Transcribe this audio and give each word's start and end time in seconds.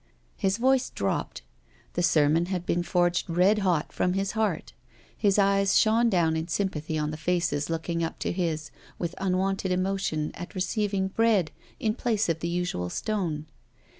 His 0.35 0.57
voice 0.57 0.89
dropped. 0.89 1.43
The 1.93 2.01
sermon 2.01 2.47
had 2.47 2.65
been 2.65 2.81
forged 2.81 3.29
red 3.29 3.59
hot 3.59 3.93
from 3.93 4.13
his 4.13 4.31
heart. 4.31 4.73
His 5.15 5.37
eyes 5.37 5.77
shone 5.77 6.09
down 6.09 6.35
in 6.35 6.47
sym 6.47 6.69
pathy 6.69 6.99
on 6.99 7.11
the 7.11 7.17
faces 7.17 7.69
looking 7.69 8.03
up 8.03 8.17
to 8.17 8.31
his 8.31 8.71
with 8.97 9.13
unwonted 9.19 9.71
emotion 9.71 10.31
at 10.33 10.55
receiving 10.55 11.09
bread 11.09 11.51
in 11.79 11.93
place 11.93 12.29
of 12.29 12.39
the 12.39 12.49
usual 12.49 12.89
stone. 12.89 13.45